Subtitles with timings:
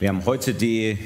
[0.00, 0.96] Wir haben heute die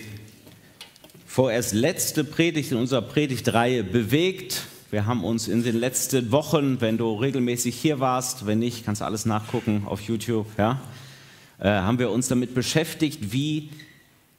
[1.27, 4.63] vorerst letzte Predigt in unserer Predigtreihe bewegt.
[4.93, 9.01] Wir haben uns in den letzten Wochen, wenn du regelmäßig hier warst, wenn nicht, kannst
[9.01, 10.81] du alles nachgucken auf YouTube, ja,
[11.59, 13.71] äh, haben wir uns damit beschäftigt, wie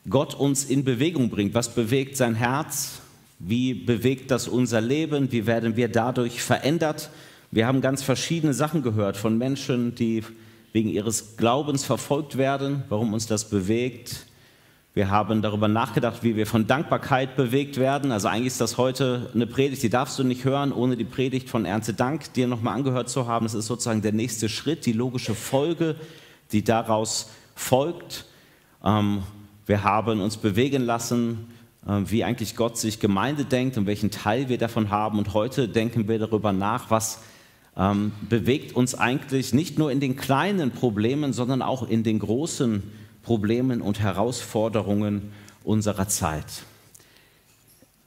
[0.10, 1.54] Gott uns in Bewegung bringt.
[1.54, 3.02] Was bewegt sein Herz?
[3.40, 5.34] Wie bewegt das unser Leben?
[5.34, 7.10] Wie werden wir dadurch verändert?
[7.52, 10.24] Wir haben ganz verschiedene Sachen gehört von Menschen, die
[10.72, 14.28] wegen ihres Glaubens verfolgt werden, warum uns das bewegt
[14.96, 18.14] wir haben darüber nachgedacht, wie wir von Dankbarkeit bewegt werden.
[18.14, 21.50] Also eigentlich ist das heute eine Predigt, die darfst du nicht hören, ohne die Predigt
[21.50, 23.46] von Ernste Dank dir nochmal angehört zu haben.
[23.46, 25.98] Das ist sozusagen der nächste Schritt, die logische Folge,
[26.54, 28.24] die daraus folgt.
[28.86, 29.24] Ähm,
[29.66, 31.50] wir haben uns bewegen lassen,
[31.86, 35.20] äh, wie eigentlich Gott sich Gemeinde denkt und welchen Teil wir davon haben.
[35.20, 37.22] Und heute denken wir darüber nach, was
[37.76, 42.82] ähm, bewegt uns eigentlich nicht nur in den kleinen Problemen, sondern auch in den großen
[42.82, 46.46] Problemen Problemen und Herausforderungen unserer Zeit.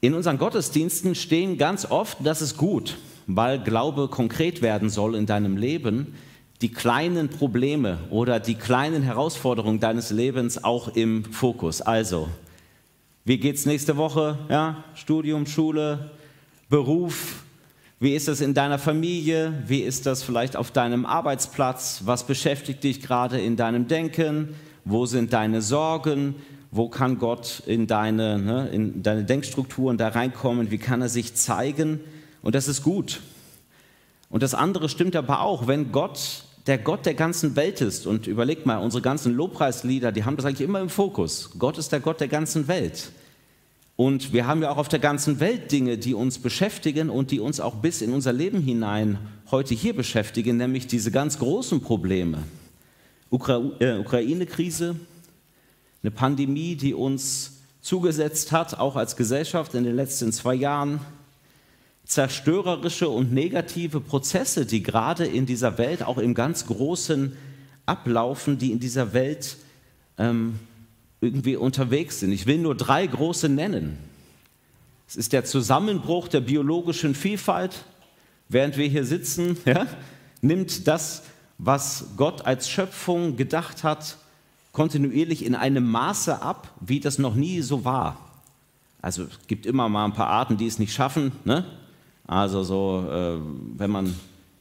[0.00, 5.27] In unseren Gottesdiensten stehen ganz oft, das ist gut, weil Glaube konkret werden soll in
[5.27, 6.14] deinem Leben,
[6.61, 11.83] die kleinen Probleme oder die kleinen Herausforderungen deines Lebens auch im Fokus.
[11.83, 12.28] Also,
[13.24, 14.39] wie geht es nächste Woche?
[14.48, 16.12] Ja, Studium, Schule,
[16.69, 17.42] Beruf.
[17.98, 19.64] Wie ist das in deiner Familie?
[19.66, 22.02] Wie ist das vielleicht auf deinem Arbeitsplatz?
[22.05, 24.55] Was beschäftigt dich gerade in deinem Denken?
[24.89, 26.34] Wo sind deine Sorgen?
[26.70, 30.70] Wo kann Gott in deine, ne, in deine Denkstrukturen da reinkommen?
[30.70, 32.00] Wie kann er sich zeigen?
[32.41, 33.20] Und das ist gut.
[34.30, 38.06] Und das andere stimmt aber auch, wenn Gott der Gott der ganzen Welt ist.
[38.06, 41.50] Und überleg mal, unsere ganzen Lobpreislieder, die haben das eigentlich immer im Fokus.
[41.58, 43.12] Gott ist der Gott der ganzen Welt.
[43.97, 47.41] Und wir haben ja auch auf der ganzen Welt Dinge, die uns beschäftigen und die
[47.41, 49.19] uns auch bis in unser Leben hinein
[49.50, 52.39] heute hier beschäftigen, nämlich diese ganz großen Probleme.
[53.30, 54.96] Ukra äh, Ukraine-Krise,
[56.02, 61.00] eine Pandemie, die uns zugesetzt hat, auch als Gesellschaft in den letzten zwei Jahren,
[62.05, 67.36] zerstörerische und negative Prozesse, die gerade in dieser Welt, auch im ganz Großen
[67.84, 69.58] ablaufen, die in dieser Welt
[70.17, 70.58] ähm,
[71.20, 72.33] irgendwie unterwegs sind.
[72.33, 73.98] Ich will nur drei große nennen.
[75.06, 77.84] Es ist der Zusammenbruch der biologischen Vielfalt.
[78.48, 79.86] Während wir hier sitzen, ja,
[80.40, 81.22] nimmt das
[81.58, 84.17] was Gott als Schöpfung gedacht hat,
[84.73, 88.17] kontinuierlich in einem Maße ab, wie das noch nie so war.
[89.02, 91.33] Also es gibt immer mal ein paar Arten, die es nicht schaffen.
[91.45, 91.64] Ne?
[92.27, 93.39] Also so, äh,
[93.77, 94.14] wenn man,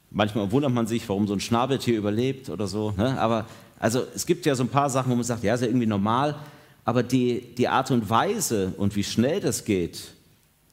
[0.09, 2.94] manchmal wundert man sich, warum so ein Schnabeltier überlebt oder so.
[2.97, 3.19] Ne?
[3.19, 3.46] Aber
[3.80, 5.86] also es gibt ja so ein paar Sachen, wo man sagt, ja, ist ja irgendwie
[5.86, 6.36] normal.
[6.84, 10.13] Aber die, die Art und Weise und wie schnell das geht,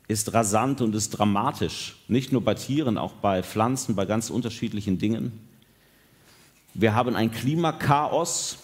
[0.07, 1.97] ist rasant und ist dramatisch.
[2.09, 5.33] Nicht nur bei Tieren, auch bei Pflanzen, bei ganz unterschiedlichen Dingen.
[6.77, 8.59] Wir haben ein Klimakaos,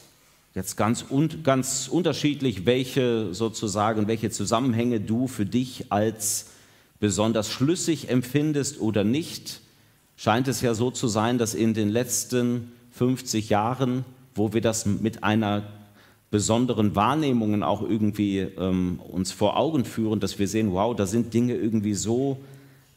[0.56, 6.46] jetzt ganz, un, ganz unterschiedlich, welche sozusagen, welche Zusammenhänge du für dich als
[6.98, 9.60] besonders schlüssig empfindest oder nicht.
[10.16, 14.04] Scheint es ja so zu sein, dass in den letzten 50 Jahren,
[14.34, 15.62] wo wir das mit einer
[16.32, 21.32] besonderen Wahrnehmung auch irgendwie ähm, uns vor Augen führen, dass wir sehen, wow, da sind
[21.32, 22.40] Dinge irgendwie so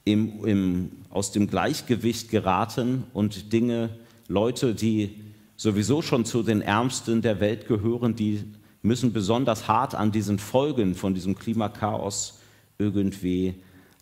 [0.05, 3.91] im, im, aus dem Gleichgewicht geraten und Dinge
[4.33, 5.21] Leute, die
[5.55, 8.43] sowieso schon zu den Ärmsten der Welt gehören, die
[8.81, 12.39] müssen besonders hart an diesen Folgen von diesem Klimakaos
[12.79, 13.53] irgendwie,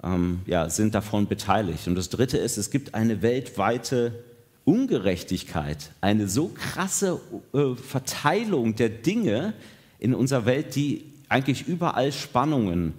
[0.02, 1.86] ähm, ja, sind davon beteiligt.
[1.88, 4.24] Und das Dritte ist, es gibt eine weltweite
[4.64, 7.20] Ungerechtigkeit, eine so krasse
[7.54, 9.54] äh, Verteilung der Dinge
[10.00, 12.94] in unserer Welt, die eigentlich überall Spannungen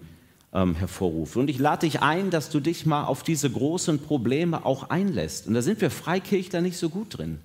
[0.52, 1.36] ähm, hervorruft.
[1.36, 5.46] Und ich lade dich ein, dass du dich mal auf diese großen Probleme auch einlässt.
[5.46, 7.38] Und da sind wir Freikirchler nicht so gut drin.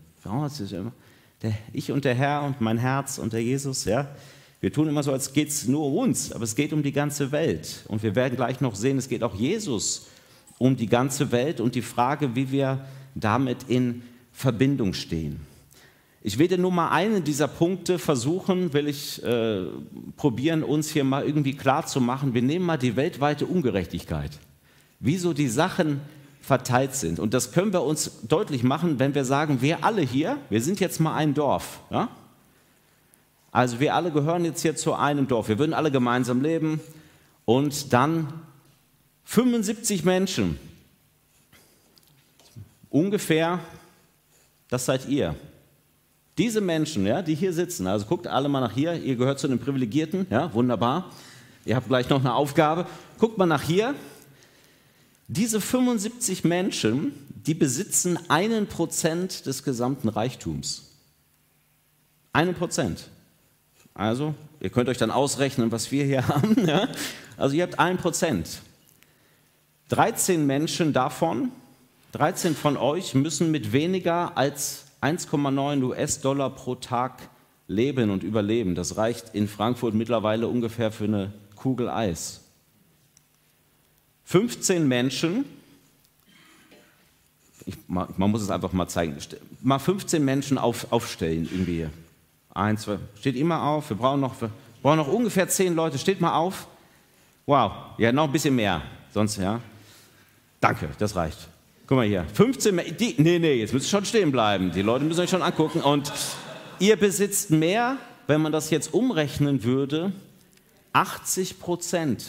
[1.72, 4.08] Ich und der Herr und mein Herz und der Jesus, ja.
[4.60, 6.92] Wir tun immer so, als geht es nur um uns, aber es geht um die
[6.92, 7.86] ganze Welt.
[7.88, 10.08] Und wir werden gleich noch sehen, es geht auch Jesus
[10.58, 14.02] um die ganze Welt und die Frage, wie wir damit in
[14.34, 15.40] Verbindung stehen.
[16.28, 19.62] Ich will dir nur mal einen dieser Punkte versuchen, will ich äh,
[20.18, 22.34] probieren, uns hier mal irgendwie klar zu machen.
[22.34, 24.32] Wir nehmen mal die weltweite Ungerechtigkeit.
[25.00, 26.02] Wieso die Sachen
[26.42, 27.22] verteilt sind.
[27.22, 30.82] Und das können wir uns deutlich machen, wenn wir sagen, wir alle hier, wir sind
[30.82, 31.80] jetzt mal ein Dorf.
[31.92, 32.10] Ja?
[33.54, 35.48] Also wir alle gehören jetzt hier zu einem Dorf.
[35.48, 36.82] Wir würden alle gemeinsam leben.
[37.46, 38.34] Und dann
[39.24, 40.60] 75 Menschen,
[42.90, 43.60] ungefähr,
[44.68, 45.34] das seid ihr.
[46.38, 49.48] Diese Menschen, ja, die hier sitzen, also guckt alle mal nach hier, ihr gehört zu
[49.48, 51.12] den Privilegierten, ja, wunderbar.
[51.66, 52.86] Ihr habt gleich noch eine Aufgabe.
[53.18, 53.96] Guckt mal nach hier.
[55.28, 57.12] Diese 75 Menschen,
[57.46, 60.92] die besitzen einen Prozent des gesamten Reichtums.
[62.32, 63.10] Einen Prozent.
[63.94, 66.68] Also, ihr könnt euch dann ausrechnen, was wir hier haben.
[66.68, 66.88] Ja?
[67.36, 68.62] Also, ihr habt ein Prozent.
[69.90, 71.52] 13 Menschen davon,
[72.12, 77.30] 13 von euch müssen mit weniger als 1,9 US-Dollar pro Tag
[77.68, 78.76] leben und überleben.
[78.76, 82.42] Das reicht in Frankfurt mittlerweile ungefähr für eine Kugel Eis.
[84.26, 85.46] 15 Menschen,
[87.66, 89.16] ich, man muss es einfach mal zeigen,
[89.62, 91.88] mal 15 Menschen auf, aufstellen irgendwie.
[92.54, 94.50] Eins, zwei, steht immer auf, wir brauchen noch, wir
[94.82, 96.68] brauchen noch ungefähr 10 Leute, steht mal auf.
[97.46, 98.82] Wow, ja, noch ein bisschen mehr,
[99.14, 99.62] sonst, ja.
[100.60, 101.48] Danke, das reicht.
[101.88, 104.74] Guck mal hier, 15, die, nee, nee, jetzt müsst ihr schon stehen bleiben.
[104.74, 105.80] Die Leute müssen euch schon angucken.
[105.80, 106.12] Und
[106.80, 107.96] ihr besitzt mehr,
[108.28, 110.12] wenn man das jetzt umrechnen würde,
[110.92, 112.26] 80 Prozent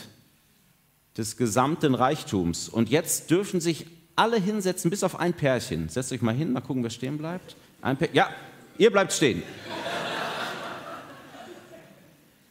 [1.17, 2.69] des gesamten Reichtums.
[2.69, 5.89] Und jetzt dürfen sich alle hinsetzen, bis auf ein Pärchen.
[5.89, 7.57] Setzt euch mal hin, mal gucken, wer stehen bleibt.
[7.83, 8.31] Ein ja,
[8.79, 9.43] ihr bleibt stehen.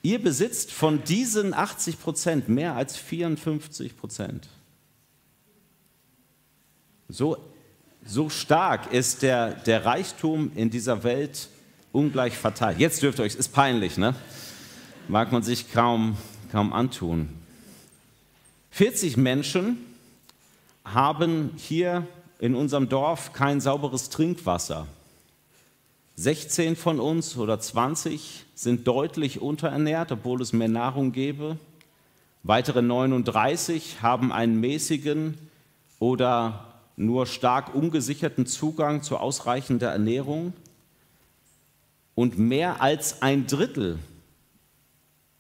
[0.02, 4.50] ihr besitzt von diesen 80 Prozent mehr als 54 Prozent.
[7.10, 7.38] So,
[8.06, 11.48] so stark ist der, der Reichtum in dieser Welt
[11.94, 12.80] ungleich verteilt.
[12.80, 14.14] Jetzt dürft ihr euch, ist peinlich, ne?
[15.08, 16.18] Mag man sich kaum,
[16.52, 17.30] kaum antun.
[18.72, 19.78] 40 Menschen
[20.84, 22.06] haben hier
[22.40, 24.86] in unserem Dorf kein sauberes Trinkwasser.
[26.18, 31.58] 16 von uns oder 20 sind deutlich unterernährt, obwohl es mehr Nahrung gäbe.
[32.44, 35.38] Weitere 39 haben einen mäßigen
[36.00, 40.52] oder nur stark ungesicherten Zugang zu ausreichender Ernährung
[42.16, 44.00] und mehr als ein Drittel,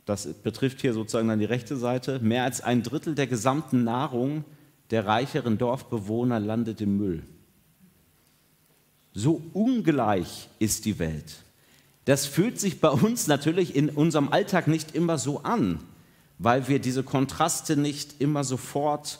[0.05, 4.45] das betrifft hier sozusagen dann die rechte Seite, mehr als ein Drittel der gesamten Nahrung
[4.91, 7.23] der reicheren Dorfbewohner landet im Müll.
[9.13, 11.37] So ungleich ist die Welt.
[12.05, 15.79] Das fühlt sich bei uns natürlich in unserem Alltag nicht immer so an,
[16.37, 19.19] weil wir diese Kontraste nicht immer sofort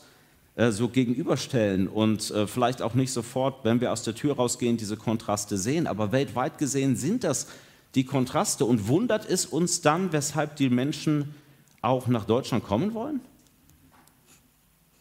[0.72, 4.98] so gegenüberstellen und äh, vielleicht auch nicht sofort, wenn wir aus der Tür rausgehen, diese
[4.98, 5.86] Kontraste sehen.
[5.86, 7.48] Aber weltweit gesehen sind das
[7.94, 8.66] die Kontraste.
[8.66, 11.36] Und wundert es uns dann, weshalb die Menschen
[11.82, 13.22] auch nach Deutschland kommen wollen?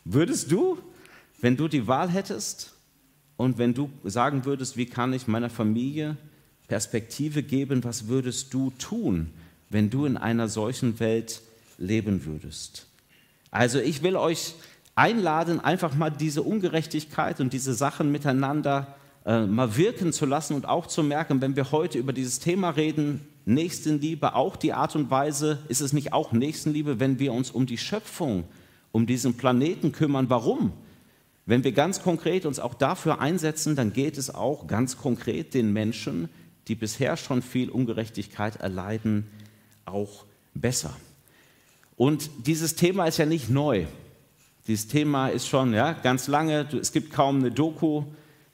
[0.05, 0.79] Würdest du,
[1.41, 2.75] wenn du die Wahl hättest
[3.39, 6.17] und wenn du sagen würdest, wie kann ich meiner Familie
[6.69, 9.31] Perspektive geben, was würdest du tun,
[9.71, 11.41] wenn du in einer solchen Welt
[11.79, 12.87] leben würdest?
[13.51, 14.55] Also ich will euch
[14.97, 20.67] einladen, einfach mal diese Ungerechtigkeit und diese Sachen miteinander äh, mal wirken zu lassen und
[20.67, 25.11] auch zu merken, wenn wir heute über dieses Thema reden, Nächstenliebe, auch die Art und
[25.11, 28.45] Weise, ist es nicht auch Nächstenliebe, wenn wir uns um die Schöpfung,
[28.91, 30.31] um diesen Planeten kümmern?
[30.31, 30.73] Warum?
[31.45, 35.73] Wenn wir ganz konkret uns auch dafür einsetzen, dann geht es auch ganz konkret den
[35.73, 36.29] Menschen,
[36.67, 39.29] die bisher schon viel Ungerechtigkeit erleiden,
[39.85, 40.97] auch besser.
[41.97, 43.87] Und dieses Thema ist ja nicht neu.
[44.67, 48.03] Dieses Thema ist schon ja, ganz lange, es gibt kaum eine Doku,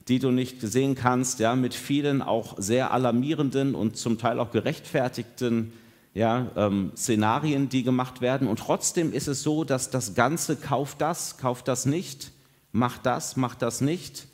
[0.09, 4.51] die du nicht sehen kannst, ja, mit vielen auch sehr alarmierenden und zum Teil auch
[4.51, 5.73] gerechtfertigten
[6.13, 8.47] ja, ähm, Szenarien, die gemacht werden.
[8.47, 12.33] Und trotzdem ist es so, dass das Ganze kauft das, kauft das nicht,
[12.73, 14.27] macht das, macht das nicht,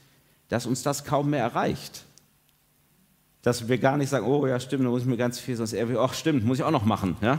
[0.48, 2.04] dass uns das kaum mehr erreicht.
[3.42, 5.74] Dass wir gar nicht sagen, oh ja, stimmt, da muss ich mir ganz viel, sonst
[5.74, 7.16] eher wie, ach stimmt, muss ich auch noch machen.
[7.20, 7.38] Ja?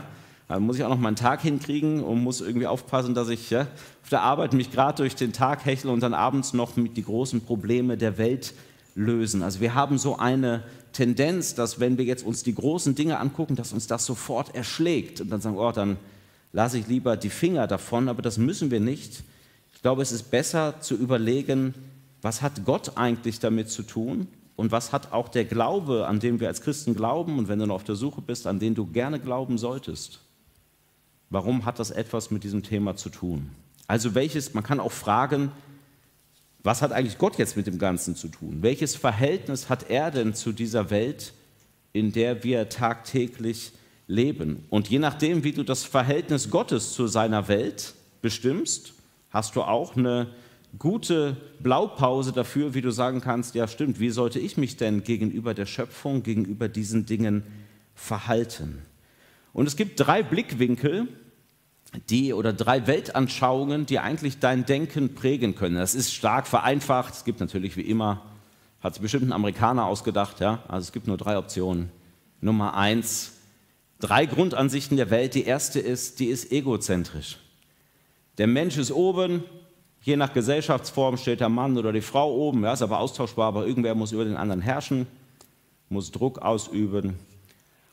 [0.50, 3.50] Da muss ich auch noch mal einen Tag hinkriegen und muss irgendwie aufpassen, dass ich
[3.50, 3.68] ja,
[4.02, 7.42] auf der Arbeit mich gerade durch den Tag hechle und dann abends noch die großen
[7.42, 8.52] Probleme der Welt
[8.96, 9.44] lösen.
[9.44, 13.54] Also wir haben so eine Tendenz, dass wenn wir jetzt uns die großen Dinge angucken,
[13.54, 15.98] dass uns das sofort erschlägt und dann sagen, oh, dann
[16.52, 19.22] lasse ich lieber die Finger davon, aber das müssen wir nicht.
[19.72, 21.74] Ich glaube, es ist besser zu überlegen,
[22.22, 24.26] was hat Gott eigentlich damit zu tun
[24.56, 27.68] und was hat auch der Glaube, an den wir als Christen glauben und wenn du
[27.68, 30.22] noch auf der Suche bist, an den du gerne glauben solltest.
[31.30, 33.50] Warum hat das etwas mit diesem Thema zu tun?
[33.86, 35.52] Also welches, man kann auch fragen,
[36.62, 38.58] was hat eigentlich Gott jetzt mit dem Ganzen zu tun?
[38.60, 41.32] Welches Verhältnis hat er denn zu dieser Welt,
[41.92, 43.72] in der wir tagtäglich
[44.08, 44.64] leben?
[44.70, 48.92] Und je nachdem, wie du das Verhältnis Gottes zu seiner Welt bestimmst,
[49.30, 50.26] hast du auch eine
[50.78, 55.54] gute Blaupause dafür, wie du sagen kannst, ja stimmt, wie sollte ich mich denn gegenüber
[55.54, 57.44] der Schöpfung, gegenüber diesen Dingen
[57.94, 58.82] verhalten?
[59.52, 61.08] Und es gibt drei Blickwinkel,
[62.08, 65.76] die oder drei Weltanschauungen, die eigentlich dein Denken prägen können.
[65.76, 67.14] Das ist stark vereinfacht.
[67.14, 68.22] Es gibt natürlich wie immer,
[68.80, 70.62] hat es bestimmt ein Amerikaner ausgedacht, ja.
[70.68, 71.90] Also es gibt nur drei Optionen.
[72.40, 73.32] Nummer eins,
[73.98, 75.34] drei Grundansichten der Welt.
[75.34, 77.38] Die erste ist, die ist egozentrisch.
[78.38, 79.44] Der Mensch ist oben,
[80.02, 83.66] je nach Gesellschaftsform steht der Mann oder die Frau oben, ja, ist aber austauschbar, aber
[83.66, 85.06] irgendwer muss über den anderen herrschen,
[85.90, 87.18] muss Druck ausüben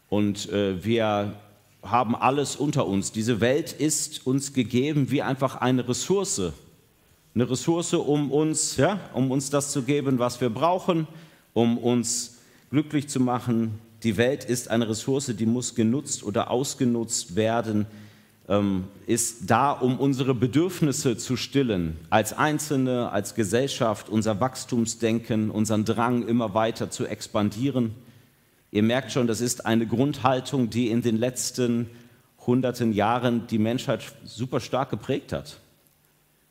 [0.08, 1.34] und äh, wir
[1.84, 3.12] haben alles unter uns.
[3.12, 6.54] Diese Welt ist uns gegeben wie einfach eine Ressource.
[7.36, 11.08] Eine Ressource, um uns, ja, um uns das zu geben, was wir brauchen,
[11.54, 12.38] um uns
[12.72, 13.80] glücklich zu machen.
[14.04, 17.86] Die Welt ist eine Ressource, die muss genutzt oder ausgenutzt werden,
[18.50, 25.86] ähm, ist da, um unsere Bedürfnisse zu stillen, als Einzelne, als Gesellschaft, unser Wachstumsdenken, unseren
[25.86, 27.94] Drang immer weiter zu expandieren.
[28.72, 31.90] Ihr merkt schon, das ist eine Grundhaltung, die in den letzten
[32.46, 35.60] hunderten Jahren die Menschheit super stark geprägt hat.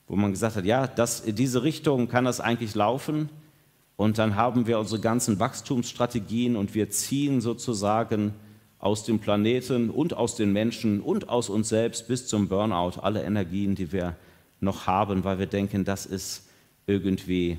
[0.07, 3.29] Wo man gesagt hat, ja, das, in diese Richtung kann das eigentlich laufen.
[3.97, 8.35] Und dann haben wir unsere ganzen Wachstumsstrategien und wir ziehen sozusagen
[8.79, 13.23] aus dem Planeten und aus den Menschen und aus uns selbst bis zum Burnout alle
[13.23, 14.17] Energien, die wir
[14.61, 16.49] noch haben, weil wir denken, das ist
[16.87, 17.59] irgendwie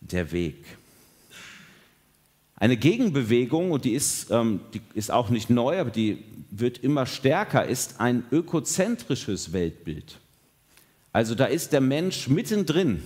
[0.00, 0.64] der Weg.
[2.56, 7.06] Eine Gegenbewegung, und die ist, ähm, die ist auch nicht neu, aber die wird immer
[7.06, 10.20] stärker, ist ein ökozentrisches Weltbild.
[11.12, 13.02] Also da ist der Mensch mittendrin.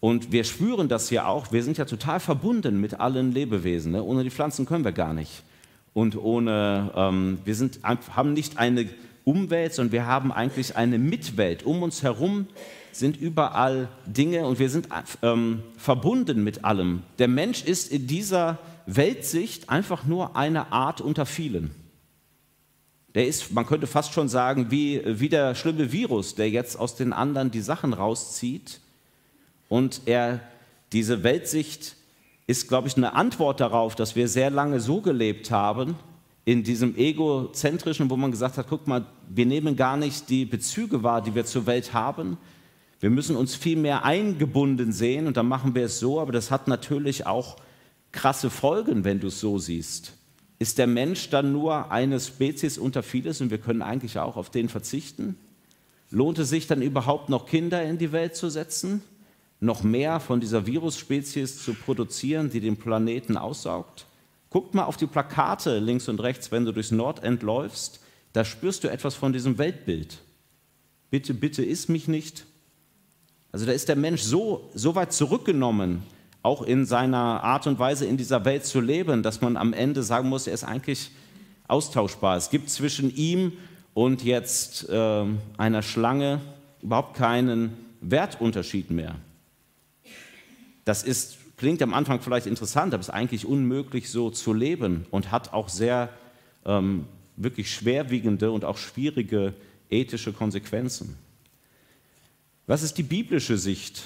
[0.00, 3.92] Und wir spüren das ja auch, wir sind ja total verbunden mit allen Lebewesen.
[3.92, 4.02] Ne?
[4.02, 5.42] Ohne die Pflanzen können wir gar nicht.
[5.92, 8.88] Und ohne, ähm, wir sind, haben nicht eine
[9.24, 11.64] Umwelt, sondern wir haben eigentlich eine Mitwelt.
[11.64, 12.46] Um uns herum
[12.92, 14.88] sind überall Dinge und wir sind
[15.22, 17.02] ähm, verbunden mit allem.
[17.18, 21.70] Der Mensch ist in dieser Weltsicht einfach nur eine Art unter vielen.
[23.14, 26.94] Der ist, man könnte fast schon sagen, wie, wie der schlimme Virus, der jetzt aus
[26.94, 28.80] den anderen die Sachen rauszieht.
[29.68, 30.40] Und er,
[30.92, 31.96] diese Weltsicht
[32.46, 35.96] ist, glaube ich, eine Antwort darauf, dass wir sehr lange so gelebt haben,
[36.44, 41.02] in diesem egozentrischen, wo man gesagt hat, guck mal, wir nehmen gar nicht die Bezüge
[41.02, 42.38] wahr, die wir zur Welt haben,
[43.00, 46.50] wir müssen uns viel mehr eingebunden sehen und dann machen wir es so, aber das
[46.50, 47.56] hat natürlich auch
[48.10, 50.14] krasse Folgen, wenn du es so siehst.
[50.58, 54.50] Ist der Mensch dann nur eine Spezies unter vieles und wir können eigentlich auch auf
[54.50, 55.36] den verzichten?
[56.10, 59.02] Lohnt es sich dann überhaupt noch Kinder in die Welt zu setzen?
[59.60, 64.06] Noch mehr von dieser Virusspezies zu produzieren, die den Planeten aussaugt?
[64.50, 68.00] Guckt mal auf die Plakate links und rechts, wenn du durchs Nordend läufst,
[68.32, 70.18] da spürst du etwas von diesem Weltbild.
[71.10, 72.46] Bitte, bitte iss mich nicht,
[73.58, 76.04] also da ist der Mensch so, so weit zurückgenommen,
[76.44, 80.04] auch in seiner Art und Weise in dieser Welt zu leben, dass man am Ende
[80.04, 81.10] sagen muss, er ist eigentlich
[81.66, 82.36] austauschbar.
[82.36, 83.50] Es gibt zwischen ihm
[83.94, 85.24] und jetzt äh,
[85.56, 86.40] einer Schlange
[86.82, 89.16] überhaupt keinen Wertunterschied mehr.
[90.84, 95.04] Das ist, klingt am Anfang vielleicht interessant, aber es ist eigentlich unmöglich so zu leben
[95.10, 96.10] und hat auch sehr
[96.64, 99.52] ähm, wirklich schwerwiegende und auch schwierige
[99.90, 101.16] ethische Konsequenzen.
[102.68, 104.02] Was ist die biblische Sicht?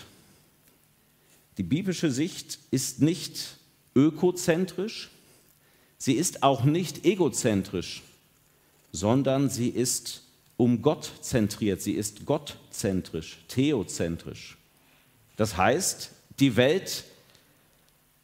[1.58, 3.56] Die biblische Sicht ist nicht
[3.96, 5.10] ökozentrisch,
[5.98, 8.02] sie ist auch nicht egozentrisch,
[8.92, 10.22] sondern sie ist
[10.56, 14.56] um Gott zentriert, sie ist gottzentrisch, theozentrisch.
[15.36, 17.02] Das heißt, die Welt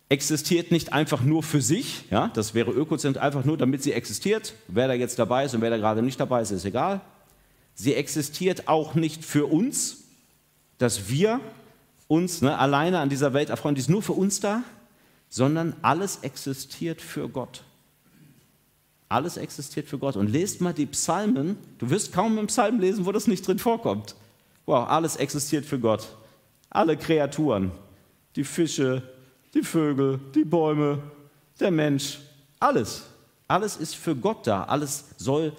[0.08, 4.54] existiert nicht einfach nur für sich, ja, das wäre ökozentrisch, einfach nur damit sie existiert.
[4.68, 7.00] Wer da jetzt dabei ist und wer da gerade nicht dabei ist, ist egal.
[7.74, 10.04] Sie existiert auch nicht für uns,
[10.78, 11.40] dass wir
[12.06, 14.62] uns ne, alleine an dieser Welt erfreuen, die ist nur für uns da,
[15.28, 17.62] sondern alles existiert für Gott.
[19.08, 20.16] Alles existiert für Gott.
[20.16, 21.56] Und lest mal die Psalmen.
[21.78, 24.14] Du wirst kaum einen Psalm lesen, wo das nicht drin vorkommt.
[24.66, 26.16] Wow, alles existiert für Gott.
[26.70, 27.72] Alle Kreaturen,
[28.36, 29.02] die Fische,
[29.54, 31.02] die Vögel, die Bäume,
[31.58, 32.18] der Mensch,
[32.60, 33.04] alles.
[33.46, 34.64] Alles ist für Gott da.
[34.64, 35.54] Alles soll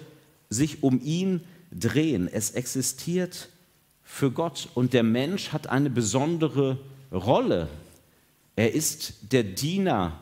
[0.48, 1.40] sich um ihn
[1.72, 2.28] drehen.
[2.28, 3.59] Es existiert für
[4.10, 6.78] für Gott und der Mensch hat eine besondere
[7.12, 7.68] Rolle.
[8.56, 10.18] Er ist der Diener,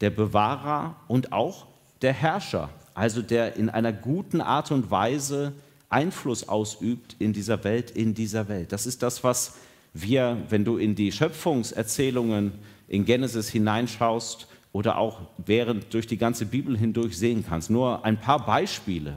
[0.00, 1.66] der Bewahrer und auch
[2.02, 5.52] der Herrscher, also der in einer guten Art und Weise
[5.88, 8.72] Einfluss ausübt in dieser Welt, in dieser Welt.
[8.72, 9.54] Das ist das, was
[9.94, 12.52] wir, wenn du in die Schöpfungserzählungen
[12.88, 17.70] in Genesis hineinschaust oder auch während durch die ganze Bibel hindurch sehen kannst.
[17.70, 19.16] Nur ein paar Beispiele.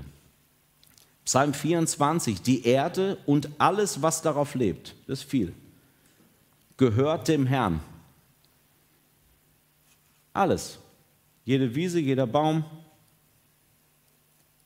[1.26, 5.54] Psalm 24, die Erde und alles, was darauf lebt, das ist viel,
[6.78, 7.80] gehört dem Herrn.
[10.34, 10.80] Alles.
[11.46, 12.64] Jede Wiese, jeder Baum,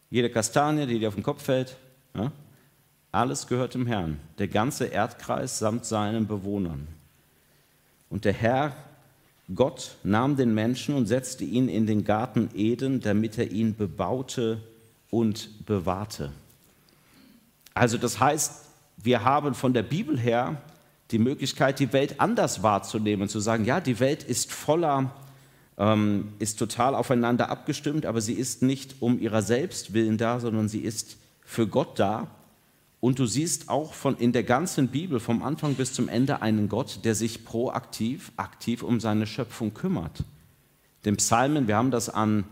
[0.09, 1.77] jede Kastanie, die dir auf den Kopf fällt,
[2.13, 2.31] ja,
[3.11, 4.19] alles gehört dem Herrn.
[4.37, 6.87] Der ganze Erdkreis samt seinen Bewohnern.
[8.09, 8.75] Und der Herr,
[9.53, 14.61] Gott, nahm den Menschen und setzte ihn in den Garten Eden, damit er ihn bebaute
[15.11, 16.31] und bewahrte.
[17.75, 18.65] Also das heißt,
[18.97, 20.59] wir haben von der Bibel her
[21.11, 25.13] die Möglichkeit, die Welt anders wahrzunehmen, zu sagen, ja, die Welt ist voller
[25.77, 30.69] ähm, ist total aufeinander abgestimmt, aber sie ist nicht um ihrer selbst willen da, sondern
[30.69, 32.27] sie ist für Gott da.
[33.01, 36.69] Und du siehst auch von in der ganzen Bibel vom Anfang bis zum Ende einen
[36.69, 40.23] Gott, der sich proaktiv, aktiv um seine Schöpfung kümmert.
[41.03, 42.45] Den Psalmen, wir haben das an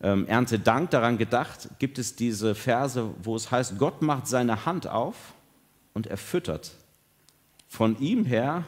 [0.00, 4.86] ähm, Erntedank daran gedacht, gibt es diese Verse, wo es heißt, Gott macht seine Hand
[4.86, 5.34] auf
[5.92, 6.72] und er füttert.
[7.68, 8.64] Von ihm her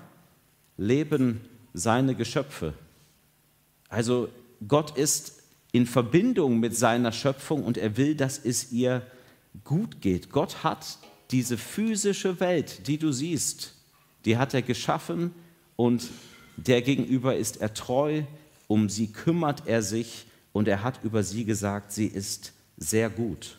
[0.77, 1.41] leben
[1.75, 2.75] seine Geschöpfe.
[3.89, 4.29] Also
[4.67, 5.43] Gott ist
[5.73, 9.03] in Verbindung mit seiner Schöpfung und er will, dass es ihr
[9.65, 10.31] gut geht.
[10.31, 10.99] Gott hat
[11.31, 13.75] diese physische Welt, die du siehst,
[14.25, 15.33] die hat er geschaffen
[15.77, 16.09] und
[16.57, 18.23] der gegenüber ist er treu,
[18.69, 23.59] um sie kümmert er sich und er hat über sie gesagt, sie ist sehr gut.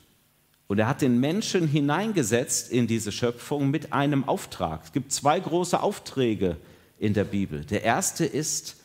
[0.66, 4.82] Und er hat den Menschen hineingesetzt in diese Schöpfung mit einem Auftrag.
[4.84, 6.58] Es gibt zwei große Aufträge
[6.98, 7.64] in der Bibel.
[7.66, 8.78] Der erste ist,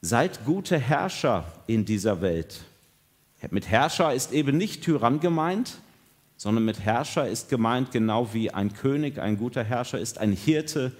[0.00, 2.64] seid gute Herrscher in dieser Welt.
[3.52, 5.78] Mit Herrscher ist eben nicht Tyrann gemeint,
[6.36, 10.90] sondern mit Herrscher ist gemeint, genau wie ein König, ein guter Herrscher ist, ein Hirte,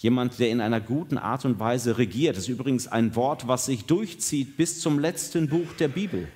[0.00, 2.36] jemand, der in einer guten Art und Weise regiert.
[2.36, 6.26] Das ist übrigens ein Wort, was sich durchzieht bis zum letzten Buch der Bibel.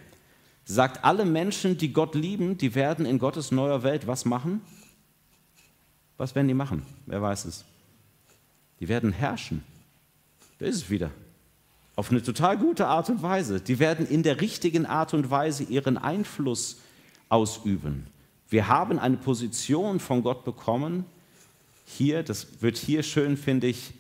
[0.66, 4.60] Sagt, alle Menschen, die Gott lieben, die werden in Gottes neuer Welt was machen?
[6.18, 6.82] Was werden die machen?
[7.06, 7.64] Wer weiß es?
[8.80, 9.64] Die werden herrschen.
[10.58, 11.10] Da ist es wieder.
[11.96, 13.60] Auf eine total gute Art und Weise.
[13.60, 16.80] Die werden in der richtigen Art und Weise ihren Einfluss
[17.30, 18.08] ausüben.
[18.50, 21.06] Wir haben eine Position von Gott bekommen.
[21.84, 23.92] Hier, das wird hier schön, finde ich,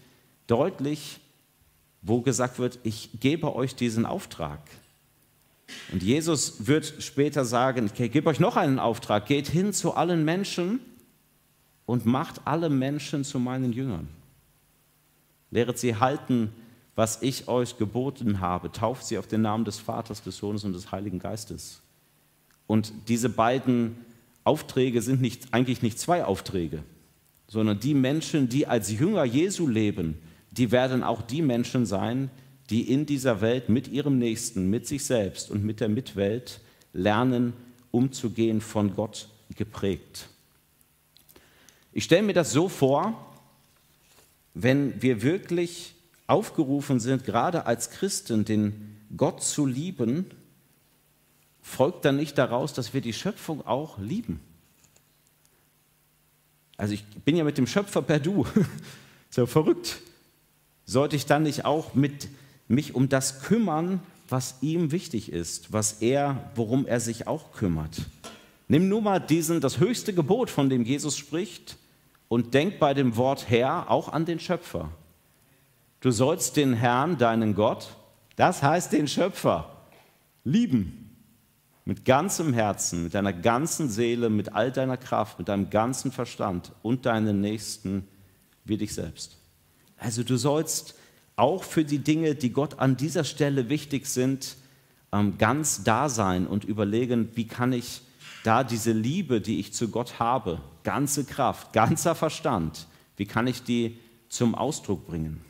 [0.46, 1.20] deutlich,
[2.02, 4.60] wo gesagt wird, ich gebe euch diesen Auftrag.
[5.92, 10.24] Und Jesus wird später sagen, ich gebe euch noch einen Auftrag, geht hin zu allen
[10.24, 10.80] Menschen
[11.86, 14.08] und macht alle Menschen zu meinen Jüngern.
[15.50, 16.52] Lehret sie halten,
[16.96, 20.72] was ich euch geboten habe, tauft sie auf den Namen des Vaters, des Sohnes und
[20.72, 21.80] des Heiligen Geistes.
[22.66, 23.96] Und diese beiden
[24.44, 26.82] Aufträge sind nicht, eigentlich nicht zwei Aufträge,
[27.46, 30.18] sondern die Menschen, die als Jünger Jesu leben,
[30.50, 32.30] die werden auch die Menschen sein,
[32.70, 36.60] die in dieser Welt mit ihrem Nächsten, mit sich selbst und mit der Mitwelt
[36.92, 37.52] lernen,
[37.90, 40.28] umzugehen, von Gott geprägt.
[41.92, 43.32] Ich stelle mir das so vor,
[44.54, 45.94] wenn wir wirklich
[46.26, 50.26] aufgerufen sind, gerade als Christen den Gott zu lieben,
[51.60, 54.40] folgt dann nicht daraus, dass wir die Schöpfung auch lieben.
[56.76, 58.46] Also ich bin ja mit dem Schöpfer per Du.
[59.30, 60.00] so verrückt.
[60.84, 62.28] Sollte ich dann nicht auch mit
[62.68, 68.02] mich um das kümmern, was ihm wichtig ist, was er, worum er sich auch kümmert?
[68.68, 71.76] Nimm nur mal diesen, das höchste Gebot, von dem Jesus spricht,
[72.28, 74.90] und denk bei dem Wort Herr auch an den Schöpfer.
[76.00, 77.96] Du sollst den Herrn, deinen Gott,
[78.36, 79.70] das heißt den Schöpfer,
[80.42, 81.03] lieben.
[81.84, 86.72] Mit ganzem Herzen, mit deiner ganzen Seele, mit all deiner Kraft, mit deinem ganzen Verstand
[86.82, 88.08] und deinen Nächsten
[88.64, 89.36] wie dich selbst.
[89.98, 90.94] Also du sollst
[91.36, 94.56] auch für die Dinge, die Gott an dieser Stelle wichtig sind,
[95.12, 98.02] ähm, ganz da sein und überlegen, wie kann ich
[98.44, 103.62] da diese Liebe, die ich zu Gott habe, ganze Kraft, ganzer Verstand, wie kann ich
[103.62, 105.40] die zum Ausdruck bringen?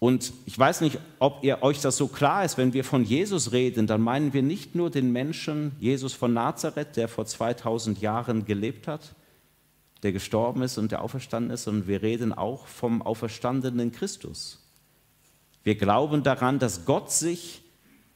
[0.00, 3.52] Und ich weiß nicht, ob ihr euch das so klar ist, wenn wir von Jesus
[3.52, 8.46] reden, dann meinen wir nicht nur den Menschen Jesus von Nazareth, der vor 2000 Jahren
[8.46, 9.14] gelebt hat,
[10.02, 14.66] der gestorben ist und der auferstanden ist, sondern wir reden auch vom auferstandenen Christus.
[15.64, 17.60] Wir glauben daran, dass Gott sich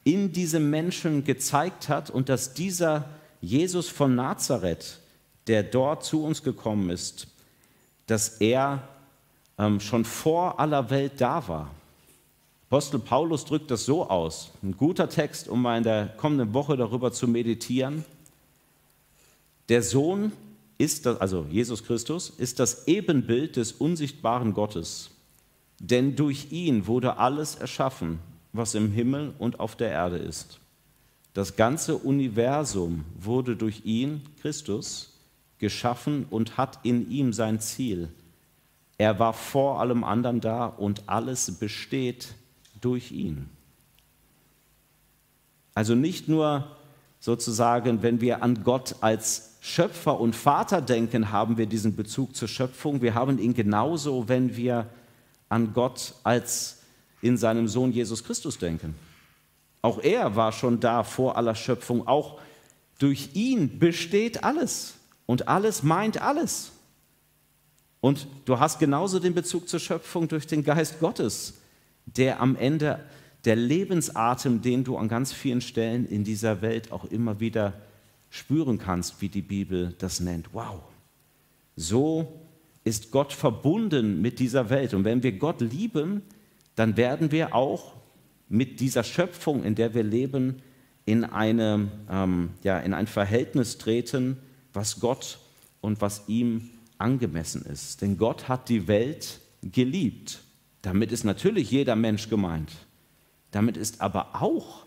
[0.03, 3.07] in diesem Menschen gezeigt hat und dass dieser
[3.41, 4.99] Jesus von Nazareth,
[5.45, 7.27] der dort zu uns gekommen ist,
[8.07, 8.87] dass er
[9.79, 11.71] schon vor aller Welt da war.
[12.67, 16.75] Apostel Paulus drückt das so aus, ein guter Text, um mal in der kommenden Woche
[16.75, 18.03] darüber zu meditieren.
[19.69, 20.33] Der Sohn
[20.77, 25.11] ist, das, also Jesus Christus, ist das Ebenbild des unsichtbaren Gottes.
[25.79, 28.19] Denn durch ihn wurde alles erschaffen,
[28.51, 30.59] was im Himmel und auf der Erde ist.
[31.33, 35.13] Das ganze Universum wurde durch ihn, Christus,
[35.59, 38.09] geschaffen und hat in ihm sein Ziel.
[38.97, 42.33] Er war vor allem anderen da und alles besteht
[42.79, 43.49] durch ihn.
[45.73, 46.67] Also nicht nur
[47.19, 52.47] sozusagen, wenn wir an Gott als Schöpfer und Vater denken, haben wir diesen Bezug zur
[52.47, 53.01] Schöpfung.
[53.01, 54.87] Wir haben ihn genauso, wenn wir
[55.49, 56.79] an Gott als
[57.21, 58.95] in seinem Sohn Jesus Christus denken.
[59.81, 62.07] Auch er war schon da vor aller Schöpfung.
[62.07, 62.39] Auch
[62.99, 64.93] durch ihn besteht alles.
[65.25, 66.71] Und alles meint alles.
[68.01, 71.55] Und du hast genauso den Bezug zur Schöpfung durch den Geist Gottes,
[72.05, 72.99] der am Ende
[73.45, 77.73] der Lebensatem, den du an ganz vielen Stellen in dieser Welt auch immer wieder
[78.29, 80.49] spüren kannst, wie die Bibel das nennt.
[80.53, 80.81] Wow,
[81.75, 82.41] so
[82.83, 84.93] ist Gott verbunden mit dieser Welt.
[84.93, 86.21] Und wenn wir Gott lieben,
[86.75, 87.93] dann werden wir auch
[88.49, 90.61] mit dieser Schöpfung, in der wir leben,
[91.05, 94.37] in, eine, ähm, ja, in ein Verhältnis treten,
[94.73, 95.39] was Gott
[95.81, 98.01] und was ihm angemessen ist.
[98.01, 100.39] Denn Gott hat die Welt geliebt.
[100.81, 102.71] Damit ist natürlich jeder Mensch gemeint.
[103.51, 104.85] Damit ist aber auch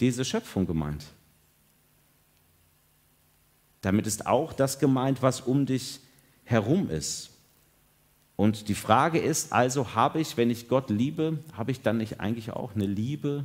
[0.00, 1.04] diese Schöpfung gemeint.
[3.80, 6.00] Damit ist auch das gemeint, was um dich
[6.44, 7.30] herum ist.
[8.36, 12.20] Und die Frage ist also, habe ich, wenn ich Gott liebe, habe ich dann nicht
[12.20, 13.44] eigentlich auch eine Liebe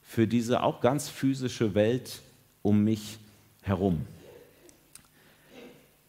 [0.00, 2.22] für diese auch ganz physische Welt
[2.62, 3.18] um mich
[3.60, 4.06] herum?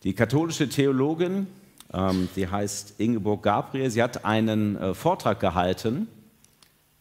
[0.04, 1.48] Die katholische Theologin,
[1.94, 6.08] ähm, die heißt Ingeborg Gabriel, sie hat einen äh, Vortrag gehalten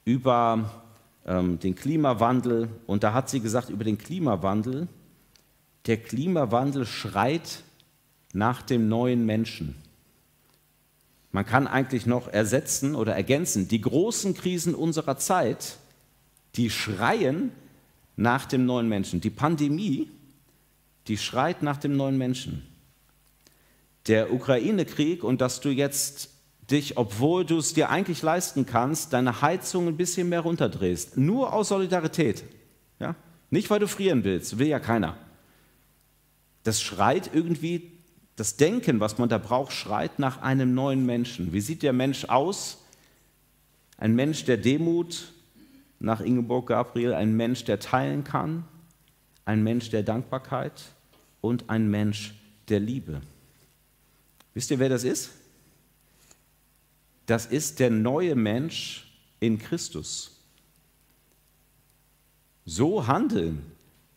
[0.05, 0.71] über
[1.27, 4.87] ähm, den Klimawandel und da hat sie gesagt über den Klimawandel,
[5.87, 7.65] der Klimawandel schreit
[8.33, 9.75] nach dem neuen Menschen.
[11.33, 15.79] Man kann eigentlich noch ersetzen oder ergänzen, die großen Krisen unserer Zeit,
[16.55, 17.51] die schreien
[18.15, 19.21] nach dem neuen Menschen.
[19.21, 20.09] Die Pandemie,
[21.09, 22.63] die schreit nach dem neuen Menschen.
[24.07, 26.31] Der Ukraine-Krieg und dass du jetzt
[26.71, 31.17] dich, obwohl du es dir eigentlich leisten kannst, deine Heizung ein bisschen mehr runterdrehst.
[31.17, 32.45] Nur aus Solidarität.
[32.99, 33.15] Ja?
[33.51, 35.17] Nicht, weil du frieren willst, will ja keiner.
[36.65, 37.93] Das schreit irgendwie,
[38.37, 41.53] das Denken, was man da braucht, schreit nach einem neuen Menschen.
[41.53, 42.79] Wie sieht der Mensch aus?
[43.99, 45.33] Ein Mensch der Demut,
[46.01, 48.65] nach Ingeborg Gabriel, ein Mensch, der teilen kann,
[49.45, 50.83] ein Mensch der Dankbarkeit
[51.41, 52.35] und ein Mensch
[52.69, 53.21] der Liebe.
[54.55, 55.31] Wisst ihr, wer das ist?
[57.27, 59.11] Das ist der neue Mensch
[59.41, 60.33] in Christus.
[62.65, 63.63] So handeln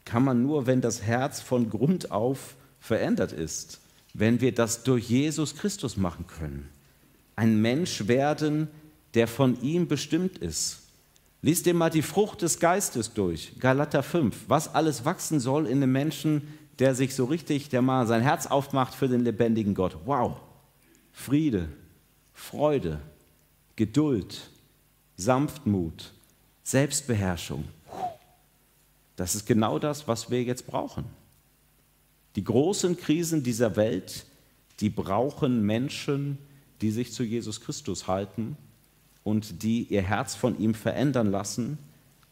[0.03, 3.79] kann man nur, wenn das Herz von Grund auf verändert ist,
[4.13, 6.69] wenn wir das durch Jesus Christus machen können.
[7.35, 8.67] Ein Mensch werden,
[9.15, 10.81] der von ihm bestimmt ist.
[11.41, 15.77] Lies dir mal die Frucht des Geistes durch, Galater 5, was alles wachsen soll in
[15.77, 16.47] einem Menschen,
[16.79, 19.97] der sich so richtig, der mal sein Herz aufmacht für den lebendigen Gott.
[20.05, 20.37] Wow!
[21.11, 21.69] Friede,
[22.33, 22.99] Freude,
[23.75, 24.49] Geduld,
[25.15, 26.13] Sanftmut,
[26.63, 27.65] Selbstbeherrschung,
[29.15, 31.05] das ist genau das, was wir jetzt brauchen.
[32.35, 34.25] Die großen Krisen dieser Welt,
[34.81, 36.37] die brauchen Menschen,
[36.81, 38.57] die sich zu Jesus Christus halten
[39.23, 41.77] und die ihr Herz von ihm verändern lassen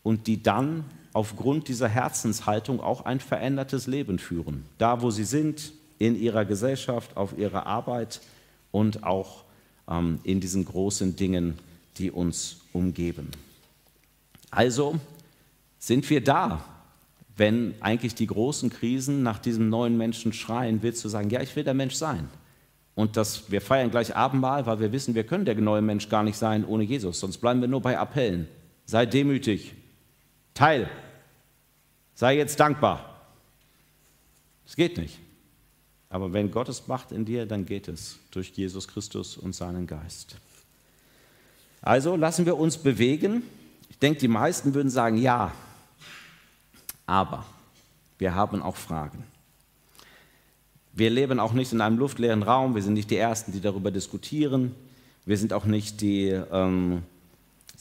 [0.03, 4.65] und die dann aufgrund dieser Herzenshaltung auch ein verändertes Leben führen.
[4.77, 8.19] Da, wo sie sind, in ihrer Gesellschaft, auf ihrer Arbeit
[8.71, 9.43] und auch
[9.89, 11.57] ähm, in diesen großen Dingen,
[11.97, 13.29] die uns umgeben.
[14.51, 14.99] Also
[15.79, 16.65] sind wir da,
[17.35, 21.55] wenn eigentlich die großen Krisen nach diesem neuen Menschen schreien, willst du sagen, ja, ich
[21.55, 22.27] will der Mensch sein.
[22.95, 26.21] Und das, wir feiern gleich Abendmahl, weil wir wissen, wir können der neue Mensch gar
[26.21, 27.19] nicht sein ohne Jesus.
[27.19, 28.47] Sonst bleiben wir nur bei Appellen.
[28.85, 29.73] Sei demütig.
[30.53, 30.89] Teil.
[32.15, 33.21] Sei jetzt dankbar.
[34.65, 35.19] Es geht nicht.
[36.09, 39.87] Aber wenn Gott es macht in dir, dann geht es durch Jesus Christus und seinen
[39.87, 40.35] Geist.
[41.81, 43.43] Also lassen wir uns bewegen.
[43.89, 45.51] Ich denke, die meisten würden sagen, ja,
[47.05, 47.45] aber
[48.19, 49.23] wir haben auch Fragen.
[50.93, 52.75] Wir leben auch nicht in einem luftleeren Raum.
[52.75, 54.75] Wir sind nicht die Ersten, die darüber diskutieren.
[55.25, 57.01] Wir sind auch nicht die, ähm,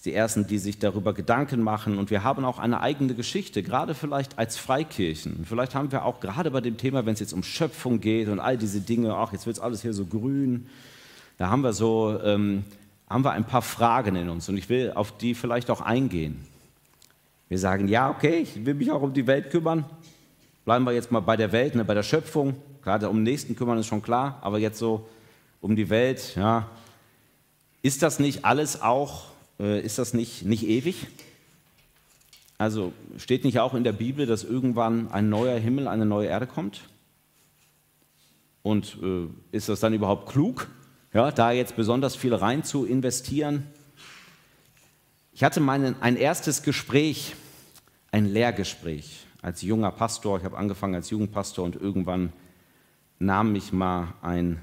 [0.04, 1.98] die Ersten, die sich darüber Gedanken machen.
[1.98, 5.44] Und wir haben auch eine eigene Geschichte, gerade vielleicht als Freikirchen.
[5.48, 8.40] Vielleicht haben wir auch gerade bei dem Thema, wenn es jetzt um Schöpfung geht und
[8.40, 10.66] all diese Dinge, ach, jetzt wird es alles hier so grün.
[11.38, 12.64] Da haben wir so, ähm,
[13.08, 14.48] haben wir ein paar Fragen in uns.
[14.48, 16.44] Und ich will auf die vielleicht auch eingehen.
[17.48, 19.84] Wir sagen, ja, okay, ich will mich auch um die Welt kümmern.
[20.64, 22.56] Bleiben wir jetzt mal bei der Welt, ne, bei der Schöpfung.
[22.82, 25.06] Gerade um den Nächsten kümmern ist schon klar, aber jetzt so
[25.60, 26.68] um die Welt, ja.
[27.82, 31.06] Ist das nicht alles auch, ist das nicht, nicht ewig?
[32.58, 36.46] Also steht nicht auch in der Bibel, dass irgendwann ein neuer Himmel, eine neue Erde
[36.46, 36.82] kommt?
[38.62, 40.68] Und äh, ist das dann überhaupt klug,
[41.12, 43.66] ja, da jetzt besonders viel rein zu investieren?
[45.32, 47.34] Ich hatte mein, ein erstes Gespräch
[48.12, 50.38] ein Lehrgespräch als junger Pastor.
[50.38, 52.32] Ich habe angefangen als Jugendpastor und irgendwann
[53.18, 54.62] nahm mich mal ein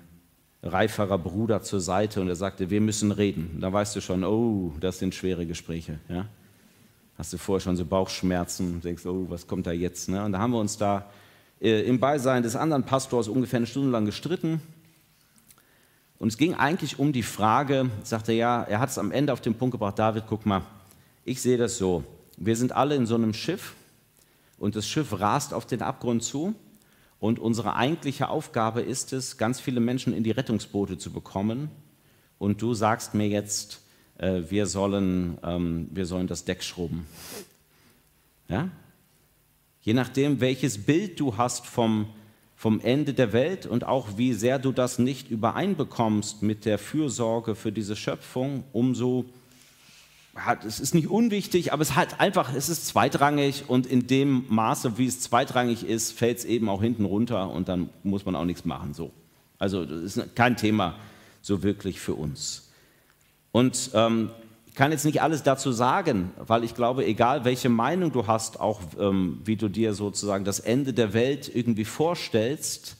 [0.62, 3.58] reiferer Bruder zur Seite und er sagte, wir müssen reden.
[3.62, 6.00] Da weißt du schon, oh, das sind schwere Gespräche.
[6.10, 6.26] Ja?
[7.18, 10.10] Hast du vorher schon so Bauchschmerzen und denkst, oh, was kommt da jetzt?
[10.10, 10.24] Ne?
[10.24, 11.10] Und da haben wir uns da
[11.62, 14.62] äh, im Beisein des anderen Pastors ungefähr eine Stunde lang gestritten.
[16.18, 19.40] Und es ging eigentlich um die Frage, sagte ja, er hat es am Ende auf
[19.40, 20.64] den Punkt gebracht, David, guck mal,
[21.24, 22.04] ich sehe das so.
[22.36, 23.74] Wir sind alle in so einem Schiff
[24.58, 26.56] und das Schiff rast auf den Abgrund zu
[27.20, 31.70] und unsere eigentliche Aufgabe ist es, ganz viele Menschen in die Rettungsboote zu bekommen.
[32.38, 33.82] Und du sagst mir jetzt,
[34.18, 37.06] äh, wir, sollen, ähm, wir sollen das Deck schrubben.
[38.48, 38.70] Ja?
[39.82, 42.08] Je nachdem, welches Bild du hast vom
[42.60, 47.56] vom Ende der Welt und auch wie sehr du das nicht übereinbekommst mit der Fürsorge
[47.56, 49.24] für diese Schöpfung, umso
[50.46, 54.46] hat, es ist nicht unwichtig, aber es hat einfach, es ist zweitrangig und in dem
[54.50, 58.36] Maße, wie es zweitrangig ist, fällt es eben auch hinten runter und dann muss man
[58.36, 58.94] auch nichts machen.
[58.94, 59.12] So.
[59.58, 60.96] Also das ist kein Thema
[61.42, 62.70] so wirklich für uns.
[63.52, 64.30] Und ähm,
[64.80, 68.80] kann jetzt nicht alles dazu sagen, weil ich glaube, egal welche Meinung du hast, auch
[68.98, 72.96] ähm, wie du dir sozusagen das Ende der Welt irgendwie vorstellst,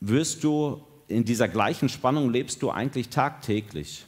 [0.00, 4.06] wirst du in dieser gleichen Spannung lebst du eigentlich tagtäglich,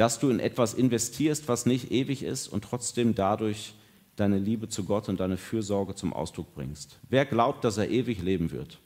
[0.00, 3.74] dass du in etwas investierst, was nicht ewig ist und trotzdem dadurch
[4.16, 6.98] deine Liebe zu Gott und deine Fürsorge zum Ausdruck bringst.
[7.10, 8.78] Wer glaubt, dass er ewig leben wird?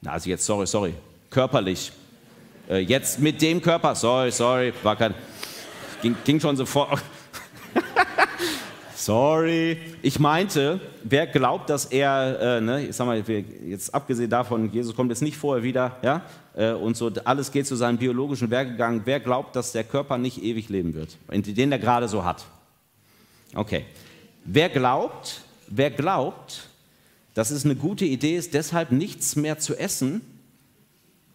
[0.00, 0.94] Na, also jetzt, sorry, sorry,
[1.30, 1.92] körperlich,
[2.68, 5.14] äh, jetzt mit dem Körper, sorry, sorry, war kein,
[6.02, 6.98] ging, ging schon so vor.
[9.06, 9.78] Sorry.
[10.02, 13.22] Ich meinte, wer glaubt, dass er, äh, ne, ich sag mal,
[13.64, 16.22] jetzt abgesehen davon, Jesus kommt jetzt nicht vorher wieder, ja,
[16.54, 20.42] äh, und so, alles geht zu seinem biologischen Werkgang, wer glaubt, dass der Körper nicht
[20.42, 22.44] ewig leben wird, den er gerade so hat?
[23.54, 23.84] Okay.
[24.44, 26.68] Wer glaubt, wer glaubt,
[27.34, 30.20] dass es eine gute Idee ist, deshalb nichts mehr zu essen,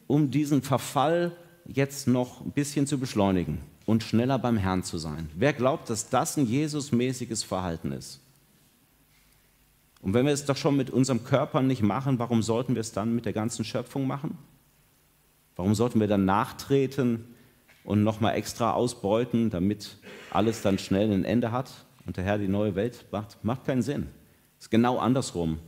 [0.08, 1.32] um diesen Verfall
[1.66, 5.30] jetzt noch ein bisschen zu beschleunigen und schneller beim Herrn zu sein?
[5.36, 8.22] Wer glaubt, dass das ein Jesusmäßiges Verhalten ist?
[10.02, 12.94] Und wenn wir es doch schon mit unserem Körper nicht machen, warum sollten wir es
[12.94, 14.38] dann mit der ganzen Schöpfung machen?
[15.58, 17.26] Warum sollten wir dann nachtreten
[17.84, 19.98] und nochmal extra ausbeuten, damit
[20.30, 21.70] alles dann schnell ein Ende hat
[22.06, 23.44] und der Herr die neue Welt macht?
[23.44, 24.08] Macht keinen Sinn.
[24.58, 25.60] Es ist genau andersrum,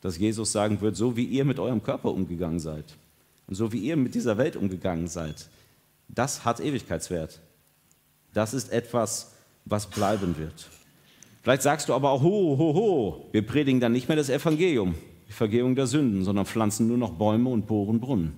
[0.00, 2.96] dass Jesus sagen wird, so wie ihr mit eurem Körper umgegangen seid,
[3.46, 5.50] und so wie ihr mit dieser Welt umgegangen seid,
[6.08, 7.40] das hat Ewigkeitswert.
[8.34, 9.32] Das ist etwas,
[9.64, 10.68] was bleiben wird.
[11.42, 14.94] Vielleicht sagst du aber auch, ho, ho, ho, wir predigen dann nicht mehr das Evangelium,
[15.28, 18.34] die Vergehung der Sünden, sondern pflanzen nur noch Bäume und bohren Brunnen.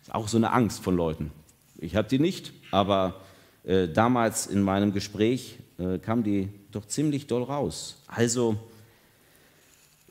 [0.00, 1.30] Das ist auch so eine Angst von Leuten.
[1.78, 3.20] Ich habe die nicht, aber
[3.64, 8.02] äh, damals in meinem Gespräch äh, kam die doch ziemlich doll raus.
[8.06, 8.56] Also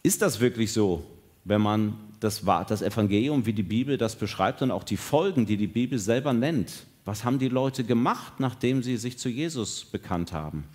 [0.03, 1.03] ist das wirklich so,
[1.43, 5.57] wenn man das, das Evangelium, wie die Bibel das beschreibt und auch die Folgen, die
[5.57, 6.85] die Bibel selber nennt.
[7.05, 10.65] Was haben die Leute gemacht, nachdem sie sich zu Jesus bekannt haben?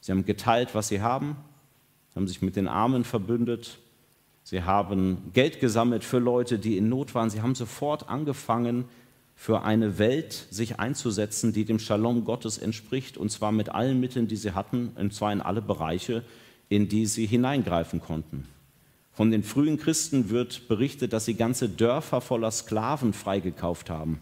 [0.00, 1.36] Sie haben geteilt, was sie haben,
[2.14, 3.78] haben sich mit den Armen verbündet,
[4.42, 8.84] sie haben Geld gesammelt für Leute, die in Not waren, sie haben sofort angefangen,
[9.34, 14.28] für eine Welt sich einzusetzen, die dem Shalom Gottes entspricht, und zwar mit allen Mitteln,
[14.28, 16.22] die sie hatten, und zwar in alle Bereiche,
[16.68, 18.46] in die sie hineingreifen konnten.
[19.12, 24.20] Von den frühen Christen wird berichtet, dass sie ganze Dörfer voller Sklaven freigekauft haben.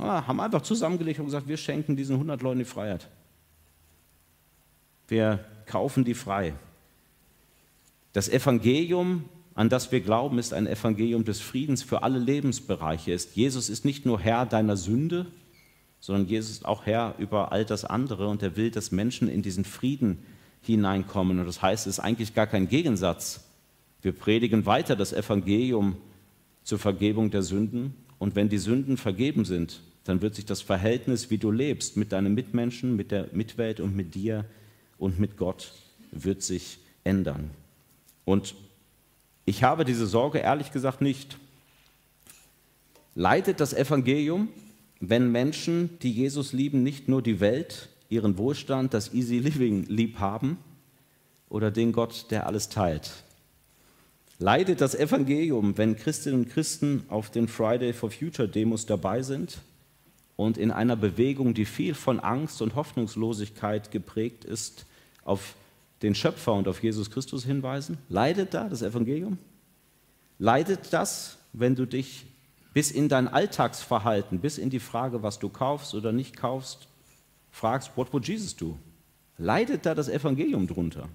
[0.00, 3.08] Ja, haben einfach zusammengelegt und gesagt, wir schenken diesen 100 Leuten die Freiheit.
[5.08, 6.54] Wir kaufen die frei.
[8.12, 13.16] Das Evangelium, an das wir glauben, ist ein Evangelium des Friedens für alle Lebensbereiche.
[13.34, 15.26] Jesus ist nicht nur Herr deiner Sünde,
[16.00, 19.42] sondern Jesus ist auch Herr über all das andere und er will, dass Menschen in
[19.42, 20.18] diesen Frieden
[20.62, 21.38] hineinkommen.
[21.38, 23.44] Und das heißt, es ist eigentlich gar kein Gegensatz
[24.02, 25.96] wir predigen weiter das Evangelium
[26.62, 27.94] zur Vergebung der Sünden.
[28.18, 32.10] Und wenn die Sünden vergeben sind, dann wird sich das Verhältnis, wie du lebst, mit
[32.10, 34.44] deinen Mitmenschen, mit der Mitwelt und mit dir
[34.98, 35.72] und mit Gott,
[36.10, 37.50] wird sich ändern.
[38.24, 38.56] Und
[39.44, 41.38] ich habe diese Sorge ehrlich gesagt nicht.
[43.14, 44.48] Leidet das Evangelium,
[44.98, 50.18] wenn Menschen, die Jesus lieben, nicht nur die Welt, ihren Wohlstand, das Easy Living lieb
[50.18, 50.58] haben
[51.48, 53.12] oder den Gott, der alles teilt?
[54.40, 59.60] Leidet das Evangelium, wenn Christinnen und Christen auf den Friday for Future Demos dabei sind
[60.40, 64.86] und in einer Bewegung, die viel von Angst und Hoffnungslosigkeit geprägt ist,
[65.22, 65.54] auf
[66.00, 67.98] den Schöpfer und auf Jesus Christus hinweisen?
[68.08, 69.36] Leidet da das Evangelium?
[70.38, 72.24] Leidet das, wenn du dich
[72.72, 76.88] bis in dein Alltagsverhalten, bis in die Frage, was du kaufst oder nicht kaufst,
[77.50, 78.78] fragst, what would Jesus do?
[79.36, 81.10] Leidet da das Evangelium drunter?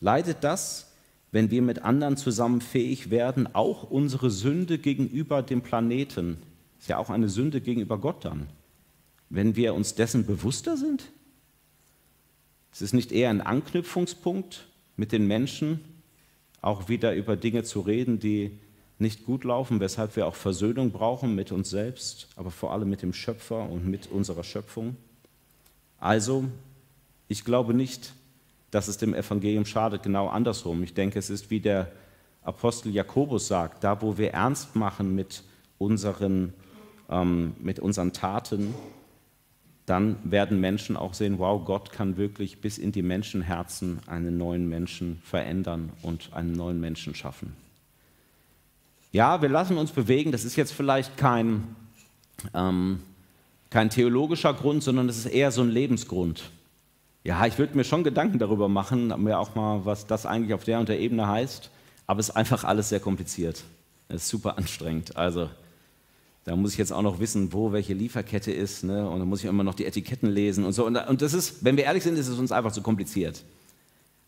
[0.00, 0.92] Leidet das,
[1.30, 6.38] wenn wir mit anderen zusammen fähig werden, auch unsere Sünde gegenüber dem Planeten,
[6.78, 8.48] ist ja auch eine Sünde gegenüber Gott dann,
[9.30, 11.10] wenn wir uns dessen bewusster sind?
[12.72, 15.80] Es ist nicht eher ein Anknüpfungspunkt mit den Menschen,
[16.60, 18.58] auch wieder über Dinge zu reden, die
[18.98, 23.02] nicht gut laufen, weshalb wir auch Versöhnung brauchen mit uns selbst, aber vor allem mit
[23.02, 24.96] dem Schöpfer und mit unserer Schöpfung.
[25.98, 26.44] Also,
[27.28, 28.14] ich glaube nicht,
[28.70, 30.82] dass es dem Evangelium schadet, genau andersrum.
[30.82, 31.92] Ich denke, es ist wie der
[32.42, 35.42] Apostel Jakobus sagt, da wo wir ernst machen mit
[35.78, 36.52] unseren,
[37.10, 38.74] ähm, mit unseren Taten,
[39.86, 44.68] dann werden Menschen auch sehen, wow, Gott kann wirklich bis in die Menschenherzen einen neuen
[44.68, 47.54] Menschen verändern und einen neuen Menschen schaffen.
[49.12, 51.76] Ja, wir lassen uns bewegen, das ist jetzt vielleicht kein,
[52.52, 53.00] ähm,
[53.70, 56.50] kein theologischer Grund, sondern es ist eher so ein Lebensgrund.
[57.22, 60.64] Ja, ich würde mir schon Gedanken darüber machen, mir auch mal, was das eigentlich auf
[60.64, 61.70] der und der Ebene heißt,
[62.06, 63.64] aber es ist einfach alles sehr kompliziert.
[64.08, 65.16] Es ist super anstrengend.
[65.16, 65.48] Also,
[66.46, 68.84] da muss ich jetzt auch noch wissen, wo welche Lieferkette ist.
[68.84, 69.10] Ne?
[69.10, 70.86] Und dann muss ich immer noch die Etiketten lesen und so.
[70.86, 73.42] Und, und das ist, wenn wir ehrlich sind, ist es uns einfach zu kompliziert.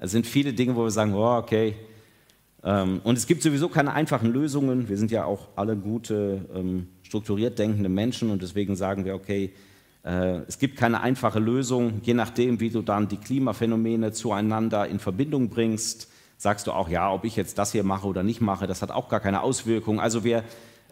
[0.00, 1.76] Es sind viele Dinge, wo wir sagen, oh, okay.
[2.64, 4.88] Ähm, und es gibt sowieso keine einfachen Lösungen.
[4.88, 9.52] Wir sind ja auch alle gute, ähm, strukturiert denkende Menschen und deswegen sagen wir, okay,
[10.04, 12.00] äh, es gibt keine einfache Lösung.
[12.02, 17.12] Je nachdem, wie du dann die Klimaphänomene zueinander in Verbindung bringst, sagst du auch, ja,
[17.12, 20.00] ob ich jetzt das hier mache oder nicht mache, das hat auch gar keine Auswirkung.
[20.00, 20.42] Also wir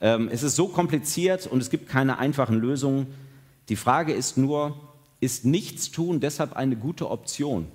[0.00, 3.06] ähm, es ist so kompliziert und es gibt keine einfachen Lösungen.
[3.68, 4.78] Die Frage ist nur,
[5.20, 7.66] ist Nichtstun deshalb eine gute Option?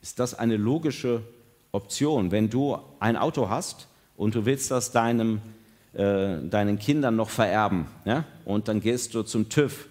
[0.00, 1.22] Ist das eine logische
[1.70, 2.30] Option?
[2.30, 5.40] Wenn du ein Auto hast und du willst das deinem,
[5.92, 8.24] äh, deinen Kindern noch vererben ja?
[8.44, 9.88] und dann gehst du zum TÜV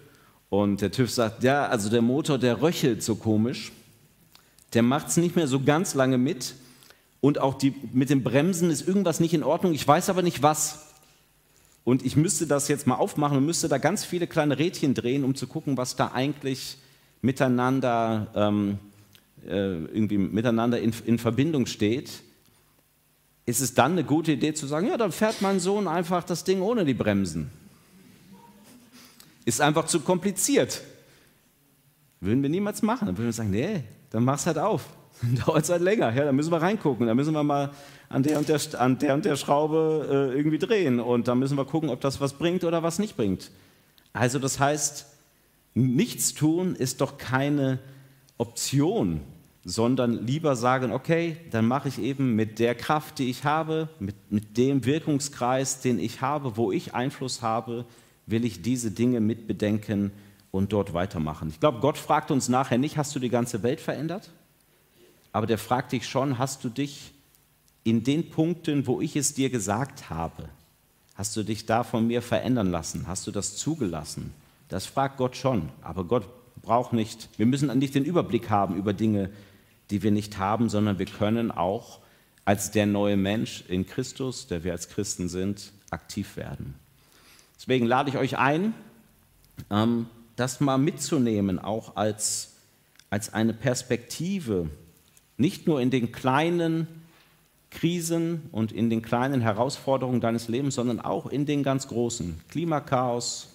[0.50, 3.72] und der TÜV sagt, ja, also der Motor, der röchelt so komisch,
[4.74, 6.54] der macht es nicht mehr so ganz lange mit,
[7.22, 10.42] und auch die, mit den Bremsen ist irgendwas nicht in Ordnung, ich weiß aber nicht
[10.42, 10.88] was.
[11.84, 15.22] Und ich müsste das jetzt mal aufmachen und müsste da ganz viele kleine Rädchen drehen,
[15.22, 16.78] um zu gucken, was da eigentlich
[17.22, 18.78] miteinander, ähm,
[19.46, 22.10] äh, irgendwie miteinander in, in Verbindung steht.
[23.46, 26.42] Ist es dann eine gute Idee zu sagen, ja, dann fährt mein Sohn einfach das
[26.42, 27.52] Ding ohne die Bremsen?
[29.44, 30.82] Ist einfach zu kompliziert.
[32.20, 33.06] Würden wir niemals machen.
[33.06, 34.86] Dann würden wir sagen, nee, dann mach's halt auf.
[35.46, 36.14] dauert es halt länger.
[36.14, 37.06] Ja, da müssen wir reingucken.
[37.06, 37.70] Da müssen wir mal
[38.08, 41.00] an der und der, an der, und der Schraube äh, irgendwie drehen.
[41.00, 43.50] Und dann müssen wir gucken, ob das was bringt oder was nicht bringt.
[44.12, 45.06] Also das heißt,
[45.74, 47.78] nichts tun ist doch keine
[48.36, 49.20] Option,
[49.64, 54.16] sondern lieber sagen, okay, dann mache ich eben mit der Kraft, die ich habe, mit,
[54.30, 57.86] mit dem Wirkungskreis, den ich habe, wo ich Einfluss habe,
[58.26, 60.10] will ich diese Dinge mitbedenken
[60.50, 61.48] und dort weitermachen.
[61.48, 64.30] Ich glaube, Gott fragt uns nachher nicht, hast du die ganze Welt verändert?
[65.32, 67.12] Aber der fragt dich schon, hast du dich
[67.84, 70.48] in den Punkten, wo ich es dir gesagt habe,
[71.14, 73.06] hast du dich da von mir verändern lassen?
[73.06, 74.32] Hast du das zugelassen?
[74.68, 76.26] Das fragt Gott schon, aber Gott
[76.62, 79.30] braucht nicht, wir müssen nicht den Überblick haben über Dinge,
[79.90, 82.00] die wir nicht haben, sondern wir können auch
[82.44, 86.74] als der neue Mensch in Christus, der wir als Christen sind, aktiv werden.
[87.56, 88.74] Deswegen lade ich euch ein,
[89.70, 92.54] ähm, das mal mitzunehmen, auch als,
[93.10, 94.70] als eine Perspektive,
[95.42, 96.86] nicht nur in den kleinen
[97.70, 102.40] Krisen und in den kleinen Herausforderungen deines Lebens, sondern auch in den ganz großen.
[102.48, 103.48] Klimakaos,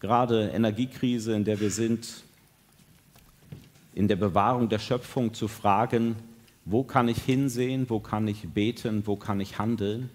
[0.00, 2.24] gerade Energiekrise, in der wir sind,
[3.94, 6.16] in der Bewahrung der Schöpfung zu fragen,
[6.64, 10.10] wo kann ich hinsehen, wo kann ich beten, wo kann ich handeln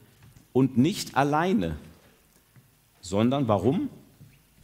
[0.52, 1.78] und nicht alleine,
[3.00, 3.90] sondern warum?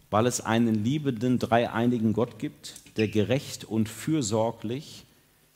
[0.09, 5.05] Weil es einen liebenden, dreieinigen Gott gibt, der gerecht und fürsorglich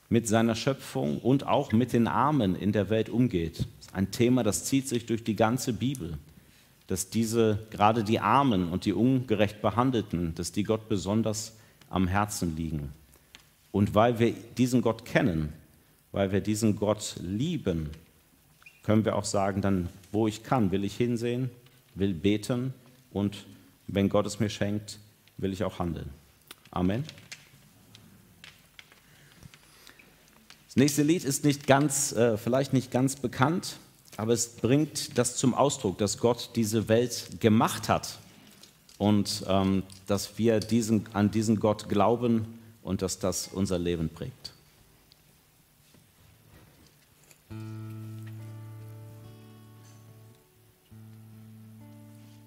[0.10, 3.68] mit seiner Schöpfung und auch mit den Armen in der Welt umgeht.
[3.92, 6.18] Ein Thema, das zieht sich durch die ganze Bibel,
[6.88, 11.58] dass diese, gerade die Armen und die ungerecht Behandelten, dass die Gott besonders
[11.90, 12.92] am Herzen liegen.
[13.72, 15.54] Und weil wir diesen Gott kennen,
[16.12, 17.90] weil wir diesen Gott lieben,
[18.84, 21.50] können wir auch sagen, dann, wo ich kann, will ich hinsehen,
[21.96, 22.74] will beten
[23.12, 23.46] und
[23.88, 25.00] wenn Gott es mir schenkt,
[25.38, 26.10] will ich auch handeln.
[26.72, 27.04] Amen.
[30.78, 33.78] Nächste Lied ist nicht ganz, äh, vielleicht nicht ganz bekannt,
[34.16, 38.18] aber es bringt das zum Ausdruck, dass Gott diese Welt gemacht hat
[38.98, 44.47] und ähm, dass wir diesen, an diesen Gott glauben und dass das unser Leben prägt.